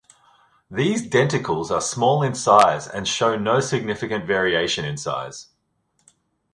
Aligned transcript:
These 0.71 1.07
denticles 1.07 1.69
are 1.69 1.79
small 1.79 2.23
in 2.23 2.33
size 2.33 2.87
and 2.87 3.07
show 3.07 3.37
no 3.37 3.59
significant 3.59 4.25
variation 4.25 4.83
in 4.83 4.97
size. 4.97 5.49